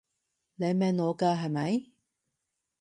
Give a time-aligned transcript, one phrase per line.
[0.55, 1.91] 你明我㗎係咪？